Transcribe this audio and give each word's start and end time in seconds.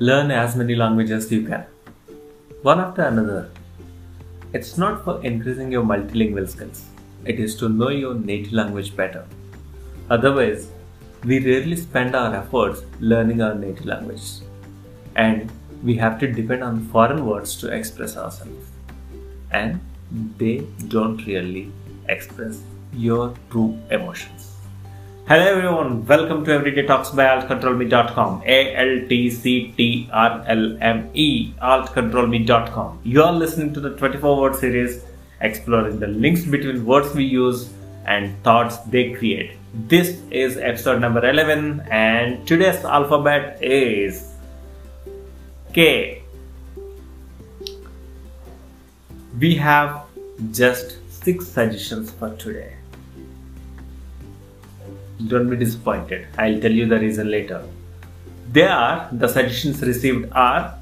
learn 0.00 0.32
as 0.32 0.56
many 0.56 0.74
languages 0.74 1.30
you 1.30 1.46
can, 1.46 1.64
one 2.62 2.80
after 2.80 3.02
another. 3.02 3.48
It's 4.52 4.76
not 4.76 5.04
for 5.04 5.24
increasing 5.24 5.70
your 5.70 5.84
multilingual 5.84 6.48
skills, 6.48 6.84
it 7.24 7.38
is 7.38 7.54
to 7.56 7.68
know 7.68 7.90
your 7.90 8.14
native 8.14 8.52
language 8.52 8.96
better. 8.96 9.24
Otherwise, 10.10 10.68
we 11.24 11.38
rarely 11.38 11.76
spend 11.76 12.16
our 12.16 12.34
efforts 12.34 12.82
learning 12.98 13.40
our 13.40 13.54
native 13.54 13.86
language, 13.86 14.40
and 15.14 15.50
we 15.84 15.94
have 15.94 16.18
to 16.18 16.26
depend 16.26 16.64
on 16.64 16.88
foreign 16.88 17.24
words 17.24 17.54
to 17.56 17.72
express 17.72 18.16
ourselves, 18.16 18.70
and 19.52 19.80
they 20.38 20.66
don't 20.88 21.24
really 21.24 21.70
express 22.08 22.60
your 22.92 23.32
true 23.50 23.78
emotions. 23.90 24.53
Hello 25.26 25.42
everyone, 25.42 26.04
welcome 26.04 26.44
to 26.44 26.52
Everyday 26.52 26.82
Talks 26.82 27.08
by 27.08 27.24
altcontrolme.com. 27.24 28.42
A-L-T-C-T-R-L-M-E, 28.44 29.14
altcontrolme.com. 31.62 33.00
You 33.04 33.22
are 33.22 33.32
listening 33.32 33.72
to 33.72 33.80
the 33.80 33.96
24 33.96 34.38
word 34.38 34.54
series 34.54 35.02
exploring 35.40 35.98
the 35.98 36.08
links 36.08 36.44
between 36.44 36.84
words 36.84 37.14
we 37.14 37.24
use 37.24 37.70
and 38.04 38.36
thoughts 38.42 38.76
they 38.80 39.14
create. 39.14 39.56
This 39.88 40.20
is 40.30 40.58
episode 40.58 41.00
number 41.00 41.26
11 41.26 41.86
and 41.90 42.46
today's 42.46 42.84
alphabet 42.84 43.62
is 43.62 44.30
K. 45.72 46.22
We 49.40 49.54
have 49.54 50.04
just 50.52 50.98
six 51.10 51.48
suggestions 51.48 52.10
for 52.10 52.36
today. 52.36 52.74
Don't 55.28 55.48
be 55.48 55.56
disappointed. 55.56 56.26
I'll 56.38 56.60
tell 56.60 56.72
you 56.72 56.86
the 56.86 56.98
reason 56.98 57.30
later. 57.30 57.64
They 58.52 58.66
are 58.66 59.08
the 59.12 59.28
suggestions 59.28 59.82
received 59.82 60.30
are 60.32 60.74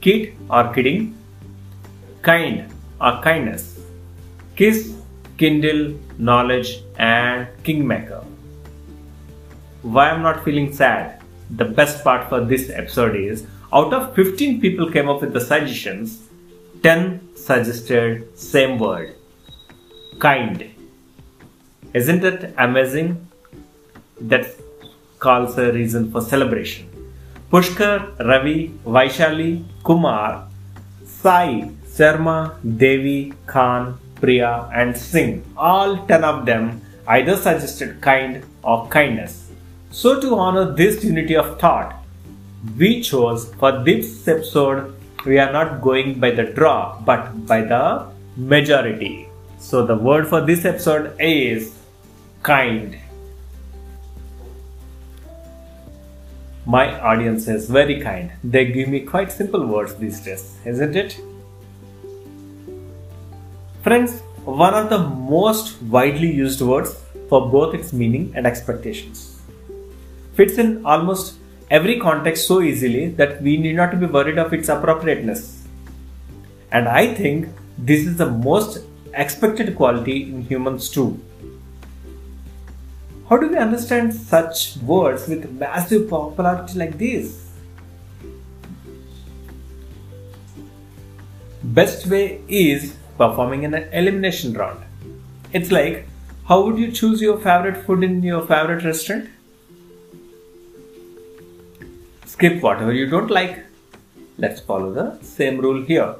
kid 0.00 0.36
or 0.50 0.72
kidding, 0.72 1.16
kind 2.22 2.72
or 3.00 3.20
kindness, 3.22 3.80
kiss, 4.56 4.94
kindle, 5.38 5.98
knowledge, 6.18 6.82
and 6.98 7.48
kingmaker. 7.62 8.24
Why 9.82 10.10
I'm 10.10 10.22
not 10.22 10.44
feeling 10.44 10.72
sad? 10.72 11.22
The 11.50 11.64
best 11.64 12.02
part 12.02 12.28
for 12.28 12.40
this 12.40 12.70
episode 12.70 13.16
is 13.16 13.46
out 13.72 13.92
of 13.92 14.14
15 14.14 14.60
people 14.60 14.90
came 14.90 15.08
up 15.08 15.20
with 15.20 15.32
the 15.32 15.40
suggestions, 15.40 16.28
10 16.82 17.36
suggested 17.36 18.38
same 18.38 18.78
word 18.78 19.14
kind. 20.18 20.70
Isn't 21.92 22.24
it 22.24 22.54
amazing? 22.58 23.23
That 24.20 24.46
calls 25.18 25.56
a 25.58 25.72
reason 25.72 26.10
for 26.10 26.20
celebration. 26.20 26.88
Pushkar, 27.50 28.18
Ravi, 28.18 28.72
Vaishali, 28.84 29.64
Kumar, 29.82 30.48
Sai, 31.04 31.70
Sharma, 31.86 32.56
Devi, 32.78 33.32
Khan, 33.46 33.98
Priya, 34.16 34.68
and 34.74 34.96
Singh, 34.96 35.44
all 35.56 36.06
10 36.06 36.24
of 36.24 36.46
them 36.46 36.80
either 37.06 37.36
suggested 37.36 38.00
kind 38.00 38.42
or 38.62 38.88
kindness. 38.88 39.50
So, 39.90 40.20
to 40.20 40.34
honor 40.36 40.72
this 40.74 41.04
unity 41.04 41.36
of 41.36 41.60
thought, 41.60 41.94
we 42.78 43.00
chose 43.02 43.54
for 43.54 43.84
this 43.84 44.26
episode, 44.26 44.94
we 45.24 45.38
are 45.38 45.52
not 45.52 45.80
going 45.82 46.18
by 46.18 46.30
the 46.30 46.44
draw 46.44 47.00
but 47.00 47.46
by 47.46 47.60
the 47.60 48.06
majority. 48.36 49.28
So, 49.58 49.86
the 49.86 49.96
word 49.96 50.26
for 50.26 50.40
this 50.40 50.64
episode 50.64 51.14
is 51.20 51.74
kind. 52.42 52.98
My 56.66 56.98
audience 56.98 57.46
is 57.46 57.68
very 57.68 58.00
kind. 58.00 58.32
They 58.42 58.72
give 58.72 58.88
me 58.88 59.00
quite 59.00 59.30
simple 59.30 59.66
words 59.66 59.94
these 59.96 60.20
days, 60.20 60.56
isn't 60.64 60.96
it? 60.96 61.20
Friends, 63.82 64.20
one 64.46 64.72
of 64.72 64.88
the 64.88 64.98
most 64.98 65.82
widely 65.82 66.32
used 66.32 66.62
words 66.62 66.98
for 67.28 67.50
both 67.50 67.74
its 67.74 67.92
meaning 67.92 68.32
and 68.34 68.46
expectations. 68.46 69.42
Fits 70.32 70.56
in 70.56 70.86
almost 70.86 71.34
every 71.70 72.00
context 72.00 72.46
so 72.46 72.62
easily 72.62 73.08
that 73.10 73.42
we 73.42 73.58
need 73.58 73.76
not 73.76 74.00
be 74.00 74.06
worried 74.06 74.38
of 74.38 74.54
its 74.54 74.70
appropriateness. 74.70 75.66
And 76.72 76.88
I 76.88 77.12
think 77.12 77.48
this 77.76 78.06
is 78.06 78.16
the 78.16 78.30
most 78.30 78.84
expected 79.12 79.76
quality 79.76 80.22
in 80.22 80.40
humans 80.40 80.88
too. 80.88 81.20
How 83.34 83.40
do 83.40 83.48
we 83.48 83.56
understand 83.56 84.14
such 84.14 84.76
words 84.76 85.26
with 85.26 85.50
massive 85.50 86.08
popularity 86.08 86.78
like 86.78 86.96
this? 86.98 87.50
Best 91.64 92.06
way 92.06 92.42
is 92.46 92.94
performing 93.18 93.64
an 93.64 93.74
elimination 93.74 94.52
round. 94.52 94.78
It's 95.52 95.72
like 95.72 96.06
how 96.46 96.60
would 96.64 96.78
you 96.78 96.92
choose 96.92 97.20
your 97.20 97.36
favorite 97.38 97.84
food 97.84 98.04
in 98.04 98.22
your 98.22 98.42
favorite 98.46 98.84
restaurant? 98.84 99.28
Skip 102.26 102.62
whatever 102.62 102.92
you 102.92 103.08
don't 103.10 103.32
like. 103.32 103.64
Let's 104.38 104.60
follow 104.60 104.92
the 104.92 105.18
same 105.24 105.58
rule 105.58 105.82
here. 105.82 106.14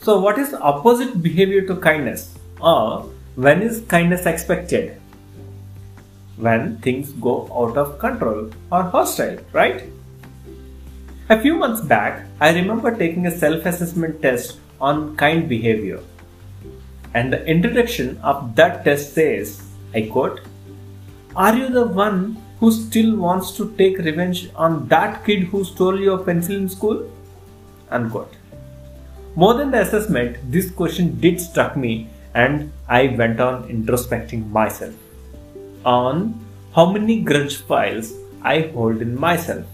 So, 0.00 0.18
what 0.18 0.36
is 0.36 0.52
opposite 0.52 1.22
behavior 1.22 1.64
to 1.68 1.76
kindness? 1.76 2.34
Or 2.60 3.08
when 3.36 3.62
is 3.62 3.82
kindness 3.82 4.26
expected? 4.26 4.98
When 6.42 6.76
things 6.78 7.12
go 7.26 7.34
out 7.54 7.76
of 7.76 7.98
control 7.98 8.50
or 8.70 8.82
hostile, 8.82 9.38
right? 9.52 9.84
A 11.28 11.40
few 11.40 11.54
months 11.56 11.80
back, 11.80 12.26
I 12.40 12.52
remember 12.52 12.94
taking 12.94 13.26
a 13.26 13.30
self 13.30 13.64
assessment 13.64 14.20
test 14.20 14.58
on 14.80 15.16
kind 15.16 15.48
behavior. 15.48 16.00
And 17.14 17.32
the 17.32 17.44
introduction 17.46 18.18
of 18.22 18.56
that 18.56 18.84
test 18.84 19.14
says, 19.14 19.62
I 19.94 20.02
quote, 20.02 20.40
Are 21.36 21.56
you 21.56 21.68
the 21.68 21.86
one 21.86 22.36
who 22.58 22.72
still 22.72 23.16
wants 23.16 23.56
to 23.56 23.72
take 23.76 23.98
revenge 23.98 24.50
on 24.56 24.88
that 24.88 25.24
kid 25.24 25.44
who 25.44 25.64
stole 25.64 26.00
your 26.00 26.18
pencil 26.18 26.56
in 26.56 26.68
school? 26.68 27.10
Unquote. 27.90 28.34
More 29.36 29.54
than 29.54 29.70
the 29.70 29.80
assessment, 29.80 30.36
this 30.50 30.70
question 30.70 31.18
did 31.20 31.40
struck 31.40 31.76
me 31.76 32.08
and 32.34 32.72
I 32.88 33.08
went 33.08 33.40
on 33.40 33.68
introspecting 33.68 34.50
myself 34.50 34.94
on 35.84 36.44
how 36.74 36.90
many 36.90 37.20
grudge 37.20 37.56
files 37.56 38.12
I 38.42 38.70
hold 38.74 39.02
in 39.02 39.18
myself. 39.18 39.66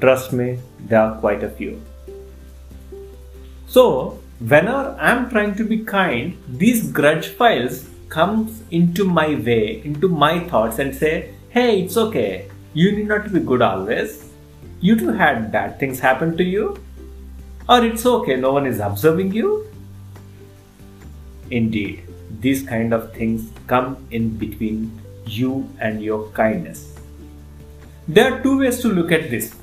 Trust 0.00 0.32
me, 0.32 0.58
there 0.80 1.00
are 1.00 1.18
quite 1.18 1.42
a 1.42 1.50
few. 1.50 1.80
So, 3.66 4.20
whenever 4.38 4.96
I'm 5.00 5.28
trying 5.28 5.54
to 5.56 5.64
be 5.64 5.84
kind, 5.84 6.36
these 6.48 6.90
grudge 6.90 7.28
files 7.28 7.88
comes 8.08 8.62
into 8.70 9.04
my 9.04 9.34
way, 9.34 9.82
into 9.84 10.08
my 10.08 10.40
thoughts 10.48 10.78
and 10.78 10.94
say, 10.94 11.34
hey, 11.50 11.82
it's 11.82 11.96
okay. 11.96 12.50
You 12.72 12.92
need 12.92 13.08
not 13.08 13.32
be 13.32 13.40
good 13.40 13.62
always. 13.62 14.30
You 14.80 14.96
too 14.96 15.12
had 15.12 15.50
bad 15.50 15.78
things 15.78 15.98
happen 15.98 16.36
to 16.36 16.44
you. 16.44 16.76
Or 17.68 17.84
it's 17.84 18.06
okay, 18.06 18.36
no 18.36 18.52
one 18.52 18.66
is 18.66 18.80
observing 18.80 19.32
you. 19.32 19.66
Indeed, 21.50 22.07
these 22.40 22.62
kind 22.62 22.92
of 22.92 23.12
things 23.12 23.50
come 23.66 23.96
in 24.10 24.36
between 24.36 24.92
you 25.26 25.68
and 25.80 26.02
your 26.02 26.30
kindness. 26.30 26.98
There 28.06 28.32
are 28.32 28.42
two 28.42 28.58
ways 28.58 28.80
to 28.80 28.88
look 28.88 29.12
at 29.12 29.30
this 29.30 29.54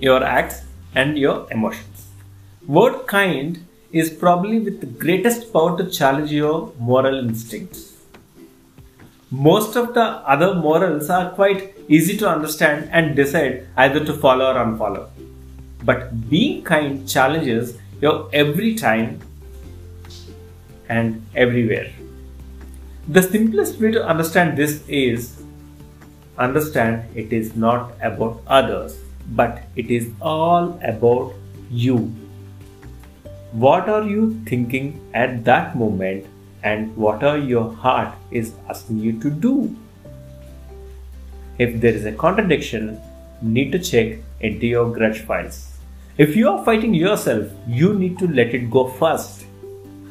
your 0.00 0.22
acts 0.22 0.62
and 0.94 1.18
your 1.18 1.46
emotions. 1.50 2.08
Word 2.66 3.06
kind 3.06 3.64
is 3.92 4.10
probably 4.10 4.58
with 4.60 4.80
the 4.80 4.86
greatest 4.86 5.52
power 5.52 5.76
to 5.78 5.90
challenge 5.90 6.32
your 6.32 6.72
moral 6.78 7.18
instincts. 7.18 7.92
Most 9.30 9.76
of 9.76 9.94
the 9.94 10.02
other 10.02 10.54
morals 10.54 11.10
are 11.10 11.30
quite 11.30 11.74
easy 11.88 12.16
to 12.18 12.28
understand 12.28 12.88
and 12.92 13.16
decide 13.16 13.66
either 13.76 14.04
to 14.04 14.12
follow 14.12 14.52
or 14.52 14.64
unfollow. 14.64 15.08
But 15.84 16.28
being 16.28 16.62
kind 16.64 17.08
challenges 17.08 17.78
your 18.00 18.28
every 18.32 18.74
time 18.74 19.20
and 20.88 21.24
everywhere. 21.34 21.90
The 23.08 23.22
simplest 23.22 23.80
way 23.80 23.92
to 23.92 24.04
understand 24.04 24.56
this 24.56 24.82
is 24.88 25.42
understand 26.38 27.04
it 27.14 27.32
is 27.32 27.56
not 27.56 27.92
about 28.02 28.42
others, 28.46 28.98
but 29.30 29.62
it 29.76 29.90
is 29.90 30.10
all 30.20 30.78
about 30.82 31.34
you. 31.70 32.12
What 33.52 33.88
are 33.88 34.02
you 34.02 34.42
thinking 34.44 35.00
at 35.14 35.44
that 35.44 35.76
moment, 35.76 36.26
and 36.62 36.94
what 36.96 37.22
are 37.22 37.38
your 37.38 37.72
heart 37.72 38.14
is 38.30 38.52
asking 38.68 38.98
you 38.98 39.18
to 39.20 39.30
do? 39.30 39.74
If 41.58 41.80
there 41.80 41.94
is 41.94 42.04
a 42.04 42.12
contradiction, 42.12 43.00
need 43.40 43.72
to 43.72 43.78
check 43.78 44.18
into 44.40 44.66
your 44.66 44.92
grudge 44.92 45.20
files. 45.20 45.78
If 46.18 46.36
you 46.36 46.50
are 46.50 46.64
fighting 46.64 46.92
yourself, 46.92 47.46
you 47.66 47.94
need 47.94 48.18
to 48.18 48.26
let 48.26 48.54
it 48.54 48.70
go 48.70 48.88
first 48.88 49.46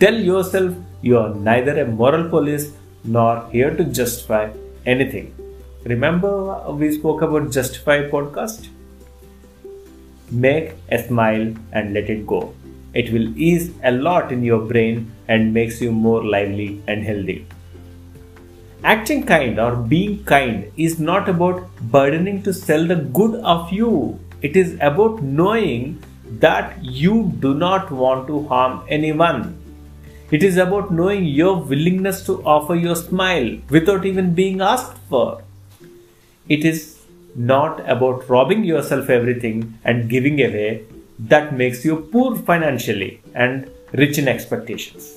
Tell 0.00 0.14
yourself 0.14 0.74
you 1.02 1.18
are 1.18 1.34
neither 1.34 1.80
a 1.80 1.86
moral 1.86 2.28
police 2.28 2.72
nor 3.04 3.48
here 3.50 3.74
to 3.74 3.84
justify 3.84 4.50
anything. 4.84 5.34
Remember 5.84 6.70
we 6.72 6.92
spoke 6.92 7.22
about 7.22 7.50
Justify 7.50 8.08
podcast? 8.10 8.68
make 10.30 10.72
a 10.90 11.02
smile 11.06 11.54
and 11.72 11.94
let 11.94 12.10
it 12.10 12.26
go. 12.26 12.54
It 12.94 13.12
will 13.12 13.36
ease 13.38 13.70
a 13.84 13.92
lot 13.92 14.32
in 14.32 14.42
your 14.42 14.60
brain 14.60 15.12
and 15.28 15.52
makes 15.52 15.80
you 15.80 15.92
more 15.92 16.24
lively 16.24 16.82
and 16.86 17.04
healthy. 17.04 17.46
Acting 18.82 19.24
kind 19.24 19.58
or 19.58 19.76
being 19.76 20.24
kind 20.24 20.70
is 20.76 20.98
not 20.98 21.28
about 21.28 21.68
burdening 21.80 22.42
to 22.44 22.52
sell 22.52 22.86
the 22.86 22.96
good 22.96 23.34
of 23.36 23.72
you. 23.72 24.18
It 24.42 24.56
is 24.56 24.76
about 24.80 25.22
knowing 25.22 26.02
that 26.40 26.82
you 26.82 27.32
do 27.40 27.54
not 27.54 27.90
want 27.90 28.26
to 28.28 28.46
harm 28.48 28.84
anyone. 28.88 29.65
It 30.28 30.42
is 30.42 30.56
about 30.56 30.90
knowing 30.90 31.24
your 31.24 31.62
willingness 31.62 32.24
to 32.26 32.42
offer 32.42 32.74
your 32.74 32.96
smile 32.96 33.58
without 33.70 34.04
even 34.04 34.34
being 34.34 34.60
asked 34.60 34.98
for. 35.08 35.42
It 36.48 36.64
is 36.64 37.00
not 37.36 37.88
about 37.88 38.28
robbing 38.28 38.64
yourself 38.64 39.08
everything 39.08 39.78
and 39.84 40.08
giving 40.08 40.40
away 40.40 40.84
that 41.18 41.56
makes 41.56 41.84
you 41.84 42.08
poor 42.12 42.34
financially 42.34 43.20
and 43.34 43.70
rich 43.92 44.18
in 44.18 44.26
expectations. 44.26 45.14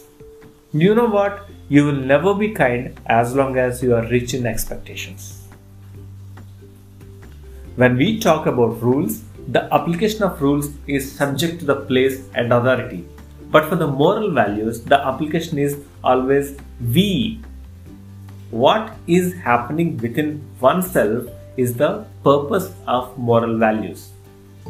You 0.73 0.93
know 0.93 1.07
what? 1.07 1.49
You 1.69 1.85
will 1.85 2.01
never 2.13 2.35
be 2.35 2.49
kind 2.51 2.99
as 3.07 3.33
long 3.33 3.57
as 3.57 3.81
you 3.81 3.95
are 3.95 4.07
rich 4.07 4.35
in 4.35 4.45
expectations. 4.45 5.47
When 7.77 7.97
we 7.97 8.19
talk 8.19 8.45
about 8.45 8.79
rules, 8.79 9.23
the 9.47 9.73
application 9.73 10.21
of 10.21 10.39
rules 10.39 10.69
is 10.85 11.11
subject 11.11 11.61
to 11.61 11.65
the 11.65 11.77
place 11.77 12.27
and 12.35 12.53
authority. 12.53 13.05
But 13.51 13.65
for 13.65 13.75
the 13.75 13.87
moral 13.87 14.31
values, 14.31 14.81
the 14.81 14.99
application 14.99 15.57
is 15.57 15.79
always 16.03 16.55
we. 16.93 17.41
What 18.51 18.95
is 19.07 19.33
happening 19.33 19.97
within 19.97 20.41
oneself 20.59 21.25
is 21.57 21.73
the 21.75 22.05
purpose 22.23 22.71
of 22.87 23.17
moral 23.17 23.57
values. 23.57 24.09